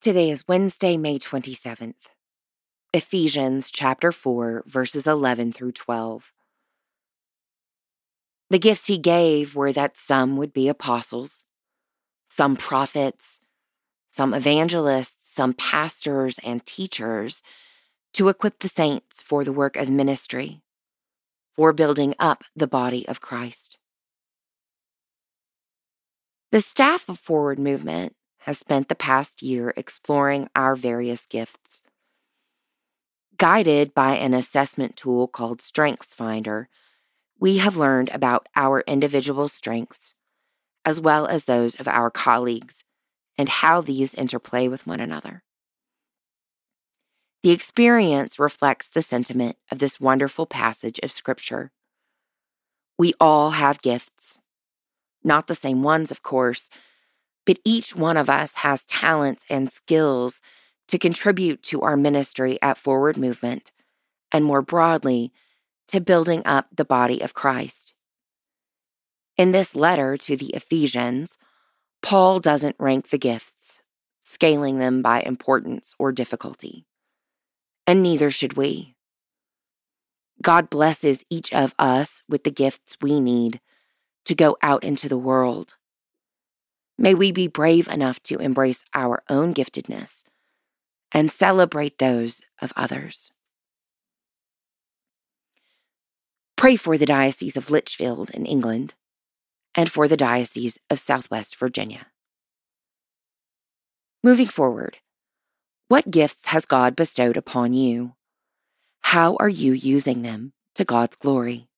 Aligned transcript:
Today 0.00 0.30
is 0.30 0.48
Wednesday, 0.48 0.96
May 0.96 1.18
27th. 1.18 2.08
Ephesians 2.94 3.70
chapter 3.70 4.10
4, 4.10 4.64
verses 4.66 5.06
11 5.06 5.52
through 5.52 5.72
12. 5.72 6.32
The 8.48 8.58
gifts 8.58 8.86
he 8.86 8.96
gave 8.96 9.54
were 9.54 9.74
that 9.74 9.98
some 9.98 10.38
would 10.38 10.54
be 10.54 10.68
apostles, 10.68 11.44
some 12.24 12.56
prophets, 12.56 13.40
some 14.08 14.32
evangelists, 14.32 15.34
some 15.34 15.52
pastors 15.52 16.40
and 16.42 16.64
teachers 16.64 17.42
to 18.14 18.30
equip 18.30 18.60
the 18.60 18.68
saints 18.68 19.20
for 19.20 19.44
the 19.44 19.52
work 19.52 19.76
of 19.76 19.90
ministry, 19.90 20.62
for 21.54 21.74
building 21.74 22.14
up 22.18 22.42
the 22.56 22.66
body 22.66 23.06
of 23.06 23.20
Christ. 23.20 23.76
The 26.52 26.62
staff 26.62 27.06
of 27.10 27.18
Forward 27.18 27.58
Movement 27.58 28.14
has 28.40 28.58
spent 28.58 28.88
the 28.88 28.94
past 28.94 29.42
year 29.42 29.72
exploring 29.76 30.48
our 30.56 30.74
various 30.74 31.26
gifts. 31.26 31.82
Guided 33.36 33.94
by 33.94 34.16
an 34.16 34.34
assessment 34.34 34.96
tool 34.96 35.28
called 35.28 35.62
Strengths 35.62 36.14
Finder, 36.14 36.68
we 37.38 37.58
have 37.58 37.76
learned 37.76 38.10
about 38.10 38.46
our 38.54 38.82
individual 38.86 39.48
strengths, 39.48 40.14
as 40.84 41.00
well 41.00 41.26
as 41.26 41.44
those 41.44 41.74
of 41.76 41.88
our 41.88 42.10
colleagues, 42.10 42.84
and 43.38 43.48
how 43.48 43.80
these 43.80 44.14
interplay 44.14 44.68
with 44.68 44.86
one 44.86 45.00
another. 45.00 45.42
The 47.42 47.50
experience 47.50 48.38
reflects 48.38 48.88
the 48.88 49.00
sentiment 49.00 49.56
of 49.72 49.78
this 49.78 49.98
wonderful 49.98 50.44
passage 50.44 51.00
of 51.02 51.10
Scripture. 51.10 51.72
We 52.98 53.14
all 53.18 53.52
have 53.52 53.80
gifts. 53.80 54.38
Not 55.24 55.46
the 55.46 55.54
same 55.54 55.82
ones, 55.82 56.10
of 56.10 56.22
course, 56.22 56.68
but 57.46 57.58
each 57.64 57.96
one 57.96 58.16
of 58.16 58.30
us 58.30 58.54
has 58.56 58.84
talents 58.84 59.44
and 59.48 59.70
skills 59.70 60.40
to 60.88 60.98
contribute 60.98 61.62
to 61.62 61.80
our 61.82 61.96
ministry 61.96 62.58
at 62.60 62.78
Forward 62.78 63.16
Movement, 63.16 63.72
and 64.32 64.44
more 64.44 64.62
broadly, 64.62 65.32
to 65.88 66.00
building 66.00 66.42
up 66.44 66.66
the 66.74 66.84
body 66.84 67.20
of 67.20 67.34
Christ. 67.34 67.94
In 69.36 69.52
this 69.52 69.74
letter 69.74 70.16
to 70.18 70.36
the 70.36 70.54
Ephesians, 70.54 71.38
Paul 72.02 72.40
doesn't 72.40 72.76
rank 72.78 73.10
the 73.10 73.18
gifts, 73.18 73.80
scaling 74.18 74.78
them 74.78 75.02
by 75.02 75.20
importance 75.22 75.94
or 75.98 76.12
difficulty. 76.12 76.86
And 77.86 78.02
neither 78.02 78.30
should 78.30 78.56
we. 78.56 78.94
God 80.42 80.70
blesses 80.70 81.24
each 81.28 81.52
of 81.52 81.74
us 81.78 82.22
with 82.28 82.44
the 82.44 82.50
gifts 82.50 82.96
we 83.00 83.20
need 83.20 83.60
to 84.24 84.34
go 84.34 84.56
out 84.62 84.84
into 84.84 85.08
the 85.08 85.18
world 85.18 85.74
May 87.02 87.14
we 87.14 87.32
be 87.32 87.48
brave 87.48 87.88
enough 87.88 88.22
to 88.24 88.36
embrace 88.36 88.84
our 88.92 89.22
own 89.30 89.54
giftedness 89.54 90.22
and 91.12 91.30
celebrate 91.30 91.96
those 91.96 92.42
of 92.60 92.74
others. 92.76 93.32
Pray 96.56 96.76
for 96.76 96.98
the 96.98 97.06
Diocese 97.06 97.56
of 97.56 97.70
Lichfield 97.70 98.28
in 98.30 98.44
England 98.44 98.92
and 99.74 99.90
for 99.90 100.08
the 100.08 100.16
Diocese 100.16 100.78
of 100.90 101.00
Southwest 101.00 101.56
Virginia. 101.56 102.08
Moving 104.22 104.48
forward, 104.48 104.98
what 105.88 106.10
gifts 106.10 106.48
has 106.48 106.66
God 106.66 106.96
bestowed 106.96 107.38
upon 107.38 107.72
you? 107.72 108.12
How 109.00 109.36
are 109.40 109.48
you 109.48 109.72
using 109.72 110.20
them 110.20 110.52
to 110.74 110.84
God's 110.84 111.16
glory? 111.16 111.69